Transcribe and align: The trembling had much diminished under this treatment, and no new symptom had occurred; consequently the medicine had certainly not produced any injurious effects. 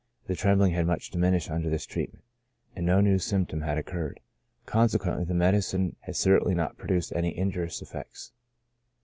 The 0.25 0.35
trembling 0.35 0.71
had 0.73 0.87
much 0.87 1.11
diminished 1.11 1.51
under 1.51 1.69
this 1.69 1.85
treatment, 1.85 2.25
and 2.75 2.87
no 2.87 3.01
new 3.01 3.19
symptom 3.19 3.61
had 3.61 3.77
occurred; 3.77 4.19
consequently 4.65 5.25
the 5.25 5.35
medicine 5.35 5.95
had 5.99 6.15
certainly 6.15 6.55
not 6.55 6.75
produced 6.75 7.13
any 7.15 7.37
injurious 7.37 7.83
effects. 7.83 8.31